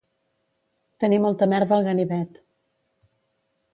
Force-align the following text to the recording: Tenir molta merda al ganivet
Tenir 1.03 1.19
molta 1.25 1.49
merda 1.53 1.77
al 1.79 1.85
ganivet 1.91 2.41